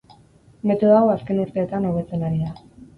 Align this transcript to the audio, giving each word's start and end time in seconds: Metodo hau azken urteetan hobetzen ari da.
Metodo 0.71 0.97
hau 1.01 1.03
azken 1.17 1.45
urteetan 1.47 1.89
hobetzen 1.93 2.29
ari 2.33 2.45
da. 2.51 2.61